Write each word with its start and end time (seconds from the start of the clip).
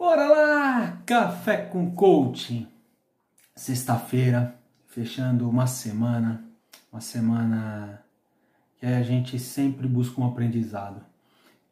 Bora 0.00 0.26
lá! 0.26 1.02
Café 1.04 1.58
com 1.58 1.94
Coaching. 1.94 2.66
Sexta-feira, 3.54 4.58
fechando 4.86 5.46
uma 5.46 5.66
semana, 5.66 6.42
uma 6.90 7.02
semana 7.02 8.02
que 8.78 8.86
a 8.86 9.02
gente 9.02 9.38
sempre 9.38 9.86
busca 9.86 10.18
um 10.18 10.26
aprendizado. 10.26 11.04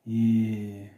E 0.06 0.88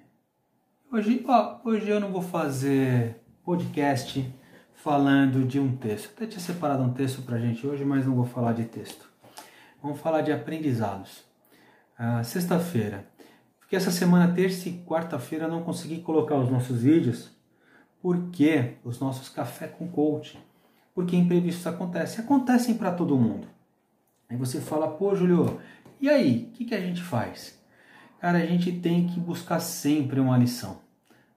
hoje, 0.90 1.24
ó, 1.28 1.60
hoje 1.62 1.88
eu 1.88 2.00
não 2.00 2.10
vou 2.10 2.20
fazer 2.20 3.22
podcast 3.44 4.28
falando 4.74 5.46
de 5.46 5.60
um 5.60 5.76
texto. 5.76 6.10
Até 6.16 6.26
tinha 6.26 6.40
separado 6.40 6.82
um 6.82 6.92
texto 6.92 7.22
pra 7.22 7.38
gente 7.38 7.64
hoje, 7.64 7.84
mas 7.84 8.04
não 8.04 8.16
vou 8.16 8.26
falar 8.26 8.54
de 8.54 8.64
texto. 8.64 9.08
Vamos 9.80 10.00
falar 10.00 10.22
de 10.22 10.32
aprendizados. 10.32 11.22
Ah, 11.96 12.24
Sexta-feira, 12.24 13.06
porque 13.70 13.76
essa 13.76 13.92
semana, 13.92 14.34
terça 14.34 14.68
e 14.68 14.82
quarta-feira, 14.84 15.46
não 15.46 15.62
consegui 15.62 16.00
colocar 16.00 16.34
os 16.34 16.50
nossos 16.50 16.82
vídeos, 16.82 17.30
porque 18.02 18.74
os 18.82 18.98
nossos 18.98 19.28
café 19.28 19.68
com 19.68 19.86
coach, 19.86 20.36
porque 20.92 21.14
imprevistos 21.14 21.68
acontecem, 21.68 22.24
acontecem 22.24 22.74
para 22.74 22.90
todo 22.90 23.16
mundo. 23.16 23.46
Aí 24.28 24.36
você 24.36 24.60
fala, 24.60 24.88
pô, 24.88 25.14
Julio, 25.14 25.60
e 26.00 26.08
aí, 26.10 26.48
o 26.50 26.56
que, 26.56 26.64
que 26.64 26.74
a 26.74 26.80
gente 26.80 27.00
faz? 27.00 27.62
Cara, 28.20 28.38
a 28.38 28.44
gente 28.44 28.72
tem 28.72 29.06
que 29.06 29.20
buscar 29.20 29.60
sempre 29.60 30.18
uma 30.18 30.36
lição, 30.36 30.80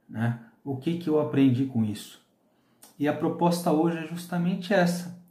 né? 0.09 0.39
O 0.63 0.75
que, 0.75 0.97
que 0.97 1.07
eu 1.07 1.21
aprendi 1.21 1.67
com 1.67 1.85
isso? 1.85 2.19
E 2.97 3.07
a 3.07 3.13
proposta 3.13 3.71
hoje 3.71 3.99
é 3.99 4.07
justamente 4.07 4.73
essa: 4.73 5.23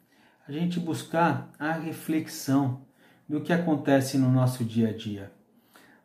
a 0.47 0.53
gente 0.53 0.79
buscar 0.79 1.51
a 1.59 1.73
reflexão 1.73 2.83
do 3.29 3.41
que 3.41 3.53
acontece 3.53 4.17
no 4.17 4.31
nosso 4.31 4.63
dia 4.63 4.91
a 4.91 4.97
dia. 4.97 5.42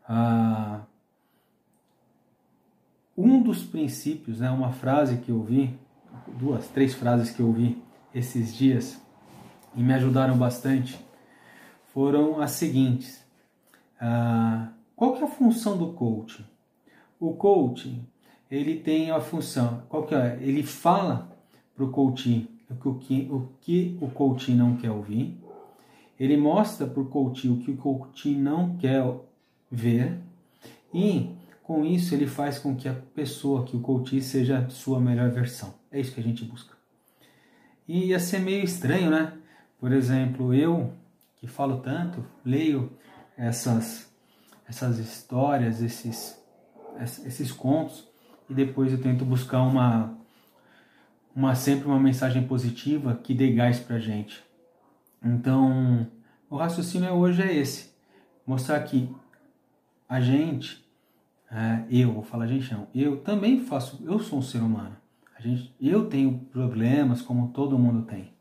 Ah, 0.08 0.82
um 3.18 3.42
dos 3.42 3.64
princípios, 3.64 4.40
né, 4.40 4.50
uma 4.50 4.72
frase 4.72 5.18
que 5.18 5.30
eu 5.30 5.44
vi, 5.44 5.78
duas, 6.40 6.68
três 6.70 6.94
frases 6.94 7.32
que 7.32 7.42
eu 7.42 7.52
vi 7.52 7.82
esses 8.14 8.56
dias 8.56 9.02
e 9.76 9.82
me 9.82 9.94
ajudaram 9.94 10.38
bastante, 10.38 10.98
foram 11.94 12.40
as 12.40 12.52
seguintes. 12.52 13.26
Ah, 14.00 14.70
qual 14.96 15.14
que 15.14 15.22
é 15.22 15.26
a 15.26 15.30
função 15.30 15.78
do 15.78 15.94
coach? 15.94 16.46
O 17.20 17.34
coach, 17.34 18.02
ele 18.50 18.80
tem 18.80 19.12
a 19.12 19.20
função, 19.20 19.84
qual 19.90 20.04
que 20.04 20.16
é? 20.16 20.38
Ele 20.42 20.64
fala 20.64 21.30
para 21.76 21.84
o 21.84 21.92
coach 21.92 22.48
o 22.70 22.96
que, 22.96 23.28
o 23.32 23.50
que 23.62 23.98
o 24.02 24.10
coach 24.10 24.52
não 24.52 24.78
quer 24.78 24.92
ouvir, 24.92 25.38
ele 26.20 26.38
mostra 26.38 26.88
para 26.88 27.02
o 27.02 27.06
coach 27.06 27.48
o 27.48 27.58
que 27.58 27.72
o 27.72 27.78
coach 27.78 28.30
não 28.30 28.76
quer 28.78 29.04
ver 29.72 30.18
e 30.94 31.36
com 31.64 31.84
isso 31.86 32.16
ele 32.16 32.26
faz 32.26 32.58
com 32.58 32.76
que 32.76 32.88
a 32.88 32.94
pessoa, 32.94 33.66
que 33.66 33.76
o 33.76 33.82
coach 33.82 34.22
seja 34.22 34.70
sua 34.70 35.00
melhor 35.00 35.30
versão. 35.30 35.74
É 35.92 36.00
isso 36.00 36.14
que 36.14 36.20
a 36.20 36.24
gente 36.24 36.46
busca. 36.46 36.76
E 37.88 38.08
ia 38.08 38.20
ser 38.20 38.40
meio 38.40 38.64
estranho, 38.64 39.10
né? 39.10 39.34
Por 39.80 39.92
exemplo, 39.92 40.54
eu 40.54 40.94
que 41.36 41.48
falo 41.48 41.80
tanto, 41.80 42.26
leio 42.44 42.92
essas 43.38 44.08
essas 44.68 44.98
histórias, 44.98 45.82
esses 45.82 46.38
esses 47.26 47.52
contos 47.52 48.08
e 48.50 48.54
depois 48.54 48.92
eu 48.92 49.02
tento 49.02 49.24
buscar 49.24 49.62
uma 49.62 50.18
uma 51.36 51.54
sempre 51.54 51.88
uma 51.88 52.00
mensagem 52.00 52.48
positiva 52.48 53.14
que 53.16 53.34
dê 53.34 53.52
gás 53.52 53.80
pra 53.80 54.00
gente. 54.00 54.44
Então, 55.24 56.08
o 56.50 56.58
raciocínio 56.58 57.12
hoje 57.14 57.42
é 57.42 57.54
esse: 57.54 57.92
mostrar 58.46 58.80
que 58.82 59.14
a 60.08 60.22
gente, 60.22 60.86
é, 61.52 61.84
eu, 61.90 62.14
vou 62.14 62.24
falar 62.24 62.46
a 62.46 62.48
gente 62.48 62.72
não, 62.74 62.88
eu 62.94 63.18
também 63.18 63.60
faço, 63.60 64.02
eu 64.06 64.20
sou 64.20 64.40
um 64.40 64.42
ser 64.42 64.60
humano. 64.60 64.96
A 65.38 65.42
gente, 65.42 65.74
eu 65.80 66.10
tenho 66.10 66.40
problemas 66.52 67.22
como 67.22 67.50
todo 67.50 67.78
mundo 67.78 68.06
tem. 68.06 68.32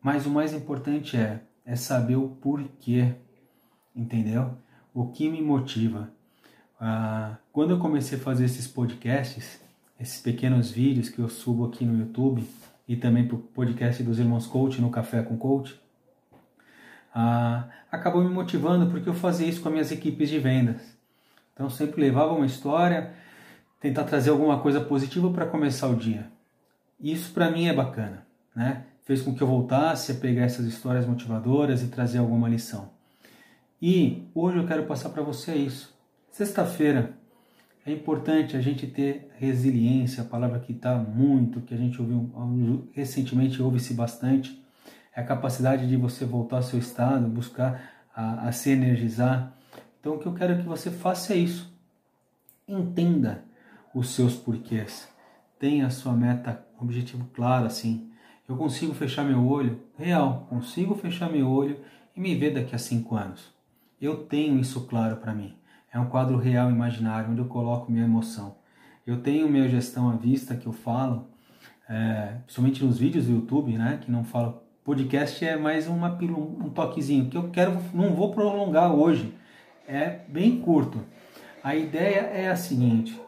Mas 0.00 0.26
o 0.26 0.30
mais 0.30 0.52
importante 0.52 1.16
é, 1.16 1.40
é 1.64 1.76
saber 1.76 2.16
o 2.16 2.28
porquê, 2.28 3.14
entendeu? 3.94 4.56
O 4.92 5.06
que 5.06 5.30
me 5.30 5.40
motiva. 5.40 6.10
Ah, 6.80 7.36
quando 7.52 7.70
eu 7.70 7.78
comecei 7.78 8.18
a 8.18 8.20
fazer 8.20 8.46
esses 8.46 8.66
podcasts, 8.66 9.60
esses 10.00 10.20
pequenos 10.20 10.72
vídeos 10.72 11.08
que 11.08 11.20
eu 11.20 11.28
subo 11.28 11.66
aqui 11.66 11.84
no 11.84 11.96
YouTube 11.96 12.44
e 12.88 12.96
também 12.96 13.26
para 13.26 13.36
o 13.36 13.38
podcast 13.38 14.02
dos 14.02 14.18
Irmãos 14.18 14.48
Coach 14.48 14.80
no 14.80 14.90
Café 14.90 15.22
com 15.22 15.36
Coach, 15.36 15.80
ah, 17.14 17.68
acabou 17.90 18.22
me 18.22 18.30
motivando 18.30 18.90
porque 18.90 19.08
eu 19.08 19.14
fazia 19.14 19.46
isso 19.46 19.60
com 19.60 19.68
as 19.68 19.72
minhas 19.72 19.92
equipes 19.92 20.28
de 20.28 20.38
vendas. 20.38 20.80
Então 21.52 21.68
sempre 21.68 22.00
levava 22.00 22.32
uma 22.32 22.46
história, 22.46 23.12
tentar 23.78 24.04
trazer 24.04 24.30
alguma 24.30 24.60
coisa 24.60 24.80
positiva 24.80 25.30
para 25.30 25.46
começar 25.46 25.88
o 25.88 25.96
dia. 25.96 26.26
Isso 26.98 27.32
para 27.32 27.50
mim 27.50 27.66
é 27.66 27.72
bacana, 27.72 28.26
né? 28.54 28.84
Fez 29.04 29.20
com 29.20 29.34
que 29.34 29.42
eu 29.42 29.46
voltasse 29.46 30.12
a 30.12 30.14
pegar 30.14 30.44
essas 30.44 30.64
histórias 30.64 31.04
motivadoras 31.04 31.82
e 31.82 31.88
trazer 31.88 32.18
alguma 32.18 32.48
lição. 32.48 32.90
E 33.80 34.22
hoje 34.34 34.58
eu 34.58 34.66
quero 34.66 34.84
passar 34.84 35.08
para 35.08 35.22
você 35.22 35.54
isso. 35.54 35.92
Sexta-feira 36.30 37.12
é 37.84 37.92
importante 37.92 38.56
a 38.56 38.60
gente 38.60 38.86
ter 38.86 39.28
resiliência, 39.38 40.22
a 40.22 40.26
palavra 40.26 40.60
que 40.60 40.72
está 40.72 40.94
muito, 40.94 41.60
que 41.60 41.74
a 41.74 41.76
gente 41.76 42.00
ouviu 42.00 42.88
recentemente 42.92 43.60
ouve-se 43.60 43.92
bastante 43.92 44.62
é 45.14 45.20
a 45.20 45.24
capacidade 45.24 45.86
de 45.86 45.96
você 45.96 46.24
voltar 46.24 46.56
ao 46.56 46.62
seu 46.62 46.78
estado, 46.78 47.28
buscar 47.28 47.92
a, 48.14 48.48
a 48.48 48.52
se 48.52 48.70
energizar. 48.70 49.52
Então, 50.00 50.14
o 50.14 50.18
que 50.18 50.26
eu 50.26 50.34
quero 50.34 50.56
que 50.58 50.66
você 50.66 50.90
faça 50.90 51.34
é 51.34 51.36
isso. 51.36 51.72
Entenda 52.66 53.44
os 53.94 54.10
seus 54.10 54.34
porquês. 54.34 55.08
Tenha 55.58 55.86
a 55.86 55.90
sua 55.90 56.12
meta, 56.12 56.64
objetivo 56.80 57.28
claro, 57.32 57.66
assim. 57.66 58.10
Eu 58.48 58.56
consigo 58.56 58.94
fechar 58.94 59.24
meu 59.24 59.46
olho, 59.46 59.80
real, 59.96 60.46
consigo 60.48 60.94
fechar 60.94 61.30
meu 61.30 61.48
olho 61.48 61.78
e 62.16 62.20
me 62.20 62.34
ver 62.34 62.52
daqui 62.54 62.74
a 62.74 62.78
cinco 62.78 63.14
anos. 63.14 63.52
Eu 64.00 64.24
tenho 64.24 64.58
isso 64.58 64.86
claro 64.86 65.16
para 65.16 65.32
mim. 65.32 65.54
É 65.92 66.00
um 66.00 66.06
quadro 66.06 66.36
real 66.36 66.70
imaginário 66.70 67.30
onde 67.30 67.40
eu 67.40 67.46
coloco 67.46 67.92
minha 67.92 68.04
emoção. 68.04 68.56
Eu 69.06 69.20
tenho 69.22 69.48
minha 69.48 69.68
gestão 69.68 70.10
à 70.10 70.16
vista 70.16 70.56
que 70.56 70.66
eu 70.66 70.72
falo, 70.72 71.28
é, 71.88 72.38
principalmente 72.44 72.84
nos 72.84 72.98
vídeos 72.98 73.26
do 73.26 73.32
YouTube, 73.32 73.76
né, 73.76 73.98
que 74.00 74.10
não 74.10 74.24
falo 74.24 74.62
podcast 74.84 75.44
é 75.44 75.56
mais 75.56 75.86
uma, 75.86 76.08
um 76.08 76.68
toquezinho 76.70 77.30
que 77.30 77.36
eu 77.36 77.50
quero, 77.50 77.80
não 77.94 78.14
vou 78.14 78.32
prolongar 78.32 78.92
hoje, 78.92 79.32
é 79.86 80.20
bem 80.28 80.60
curto. 80.60 81.00
A 81.62 81.76
ideia 81.76 82.20
é 82.20 82.50
a 82.50 82.56
seguinte: 82.56 83.20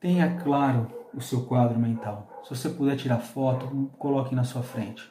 tenha 0.00 0.40
claro 0.42 0.90
o 1.14 1.20
seu 1.20 1.44
quadro 1.44 1.78
mental. 1.78 2.40
Se 2.44 2.50
você 2.50 2.70
puder 2.70 2.96
tirar 2.96 3.18
foto, 3.18 3.90
coloque 3.98 4.34
na 4.34 4.44
sua 4.44 4.62
frente. 4.62 5.08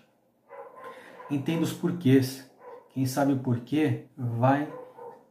Entenda 1.29 1.63
os 1.63 1.73
porquês. 1.73 2.49
Quem 2.89 3.05
sabe 3.05 3.33
o 3.33 3.39
porquê 3.39 4.05
vai 4.17 4.67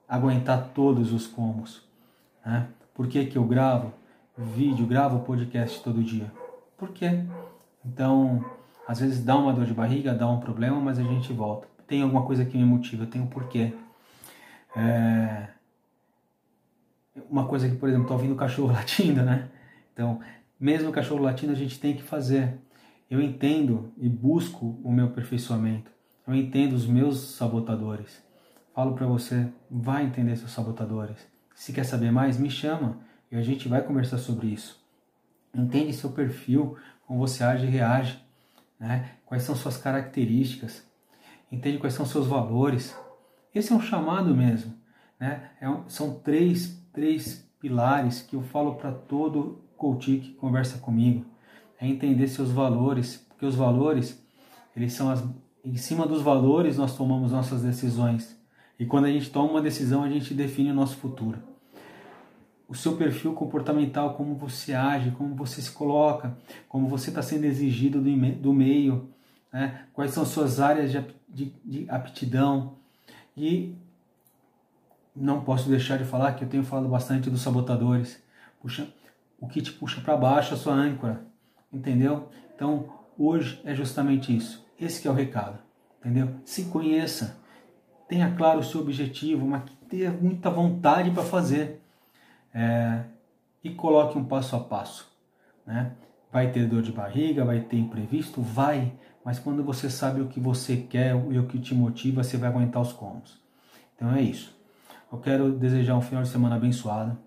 aguentar 0.09 0.71
todos 0.73 1.13
os 1.13 1.27
combos. 1.27 1.87
Né? 2.47 2.69
Por 2.95 3.07
que, 3.07 3.27
que 3.27 3.37
eu 3.37 3.45
gravo 3.45 3.93
vídeo, 4.37 4.87
gravo 4.87 5.21
podcast 5.21 5.83
todo 5.83 6.03
dia? 6.03 6.33
Por 6.79 6.91
quê? 6.91 7.23
Então, 7.85 8.45
às 8.91 8.99
vezes 8.99 9.25
dá 9.25 9.37
uma 9.37 9.53
dor 9.53 9.67
de 9.67 9.73
barriga, 9.73 10.13
dá 10.13 10.29
um 10.29 10.41
problema, 10.41 10.81
mas 10.81 10.99
a 10.99 11.05
gente 11.05 11.33
volta. 11.33 11.69
Tem 11.87 12.03
alguma 12.03 12.27
coisa 12.27 12.45
que 12.45 12.59
me 12.59 12.65
motiva, 12.65 13.07
tem 13.07 13.23
um 13.23 13.27
porquê. 13.29 13.73
É... 14.75 15.47
Uma 17.31 17.47
coisa 17.47 17.69
que, 17.69 17.77
por 17.77 17.89
exemplo, 17.89 18.07
estou 18.07 18.17
ouvindo 18.17 18.33
o 18.33 18.37
cachorro 18.37 18.73
latindo, 18.75 19.23
né? 19.23 19.49
Então, 19.93 20.19
mesmo 20.59 20.89
o 20.89 20.93
cachorro 20.93 21.23
latindo, 21.23 21.53
a 21.53 21.55
gente 21.55 21.79
tem 21.79 21.95
que 21.95 22.03
fazer. 22.03 22.59
Eu 23.09 23.21
entendo 23.21 23.93
e 23.97 24.09
busco 24.09 24.81
o 24.83 24.91
meu 24.91 25.07
aperfeiçoamento. 25.07 25.93
Eu 26.27 26.35
entendo 26.35 26.73
os 26.73 26.85
meus 26.85 27.37
sabotadores. 27.37 28.21
Falo 28.75 28.97
para 28.97 29.07
você, 29.07 29.47
vai 29.71 30.05
entender 30.05 30.35
seus 30.35 30.51
sabotadores. 30.51 31.25
Se 31.55 31.73
quer 31.73 31.85
saber 31.85 32.11
mais, 32.11 32.41
me 32.41 32.51
chama 32.51 32.99
e 33.31 33.37
a 33.37 33.43
gente 33.43 33.69
vai 33.69 33.83
conversar 33.83 34.19
sobre 34.19 34.49
isso. 34.49 34.85
Entende 35.55 35.93
seu 35.93 36.11
perfil, 36.11 36.77
como 37.07 37.21
você 37.21 37.45
age 37.45 37.67
e 37.67 37.71
reage 37.71 38.29
né? 38.81 39.11
quais 39.27 39.43
são 39.43 39.55
suas 39.55 39.77
características, 39.77 40.83
entende 41.53 41.79
quais 41.79 41.95
são 41.95 42.07
seus 42.07 42.27
valores. 42.27 42.97
Esse 43.55 43.73
é 43.73 43.77
um 43.77 43.81
chamado 43.81 44.35
mesmo. 44.35 44.75
Né? 45.19 45.51
É 45.61 45.69
um, 45.69 45.89
são 45.89 46.15
três, 46.15 46.83
três 46.93 47.47
pilares 47.61 48.23
que 48.23 48.35
eu 48.35 48.43
falo 48.43 48.77
para 48.77 48.91
todo 48.91 49.63
coach 49.77 50.17
que 50.17 50.33
conversa 50.33 50.79
comigo. 50.79 51.27
É 51.79 51.87
entender 51.87 52.27
seus 52.29 52.51
valores, 52.51 53.17
porque 53.29 53.45
os 53.45 53.55
valores, 53.55 54.25
eles 54.75 54.95
são 54.95 55.11
as, 55.11 55.23
em 55.65 55.77
cima 55.77 56.07
dos 56.07 56.23
valores 56.23 56.79
nós 56.79 56.97
tomamos 56.97 57.33
nossas 57.33 57.63
decisões. 57.63 58.39
E 58.79 58.87
quando 58.87 59.05
a 59.05 59.13
gente 59.13 59.31
toma 59.31 59.51
uma 59.51 59.63
decisão, 59.63 60.03
a 60.03 60.09
gente 60.09 60.33
define 60.33 60.71
o 60.71 60.75
nosso 60.75 60.97
futuro 60.97 61.50
o 62.71 62.75
seu 62.75 62.97
perfil 62.97 63.35
comportamental, 63.35 64.15
como 64.15 64.37
você 64.37 64.73
age, 64.73 65.11
como 65.11 65.35
você 65.35 65.61
se 65.61 65.73
coloca, 65.73 66.39
como 66.69 66.87
você 66.87 67.11
está 67.11 67.21
sendo 67.21 67.45
exigido 67.45 68.01
do, 68.01 68.33
do 68.37 68.53
meio, 68.53 69.11
né? 69.53 69.87
quais 69.93 70.13
são 70.13 70.25
suas 70.25 70.61
áreas 70.61 70.93
de, 70.93 71.05
de, 71.29 71.53
de 71.65 71.91
aptidão. 71.91 72.77
E 73.37 73.75
não 75.17 75.41
posso 75.43 75.69
deixar 75.69 75.99
de 75.99 76.05
falar 76.05 76.35
que 76.35 76.45
eu 76.45 76.49
tenho 76.49 76.63
falado 76.63 76.89
bastante 76.89 77.29
dos 77.29 77.43
sabotadores. 77.43 78.23
Puxa, 78.63 78.87
o 79.41 79.49
que 79.49 79.61
te 79.61 79.73
puxa 79.73 80.01
para 80.01 80.17
baixo, 80.17 80.55
a 80.55 80.57
sua 80.57 80.75
âncora, 80.75 81.27
entendeu? 81.73 82.29
Então, 82.55 82.89
hoje 83.19 83.61
é 83.65 83.75
justamente 83.75 84.35
isso. 84.35 84.65
Esse 84.79 85.09
é 85.09 85.11
o 85.11 85.15
recado, 85.15 85.59
entendeu? 85.99 86.37
Se 86.45 86.67
conheça, 86.67 87.37
tenha 88.09 88.31
claro 88.37 88.61
o 88.61 88.65
seu 88.65 88.81
objetivo, 88.81 89.45
mas 89.45 89.65
tenha 89.89 90.13
muita 90.13 90.49
vontade 90.49 91.11
para 91.11 91.25
fazer 91.25 91.80
é, 92.55 93.05
e 93.63 93.71
coloque 93.71 94.19
um 94.19 94.25
passo 94.25 94.57
a 94.57 94.61
passo, 94.61 95.11
né? 95.67 95.93
Vai 96.33 96.51
ter 96.53 96.67
dor 96.67 96.83
de 96.83 96.93
barriga, 96.93 97.45
vai 97.45 97.61
ter 97.61 97.77
imprevisto, 97.77 98.41
vai, 98.41 98.93
mas 99.25 99.39
quando 99.39 99.65
você 99.65 99.91
sabe 99.91 100.21
o 100.21 100.29
que 100.29 100.39
você 100.39 100.77
quer 100.77 101.11
e 101.31 101.39
o 101.39 101.47
que 101.47 101.59
te 101.59 101.75
motiva, 101.75 102.23
você 102.23 102.37
vai 102.37 102.49
aguentar 102.49 102.81
os 102.81 102.93
combos. 102.93 103.41
Então 103.97 104.15
é 104.15 104.23
isso. 104.23 104.57
Eu 105.13 105.19
quero 105.19 105.51
desejar 105.53 105.97
um 105.97 106.01
final 106.01 106.23
de 106.23 106.29
semana 106.29 106.55
abençoado. 106.55 107.19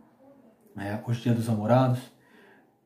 É, 0.77 0.97
hoje 1.05 1.19
é 1.19 1.23
dia 1.23 1.33
dos 1.33 1.47
namorados. 1.47 1.99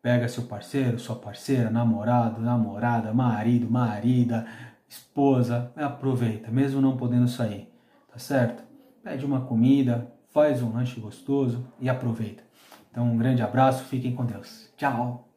Pega 0.02 0.28
seu 0.28 0.44
parceiro, 0.44 0.98
sua 0.98 1.16
parceira, 1.16 1.70
namorado, 1.70 2.42
namorada, 2.42 3.14
marido, 3.14 3.70
marida, 3.70 4.48
esposa, 4.88 5.72
aproveita, 5.76 6.50
mesmo 6.50 6.82
não 6.82 6.96
podendo 6.96 7.28
sair, 7.28 7.70
tá 8.12 8.18
certo? 8.18 8.64
Pede 9.04 9.26
uma 9.26 9.42
comida, 9.42 10.12
faz 10.38 10.62
um 10.62 10.72
lanche 10.72 11.00
gostoso 11.00 11.66
e 11.82 11.90
aproveita. 11.90 12.44
Então, 12.92 13.12
um 13.12 13.18
grande 13.18 13.42
abraço, 13.42 13.86
fiquem 13.86 14.14
com 14.14 14.24
Deus. 14.24 14.72
Tchau! 14.78 15.28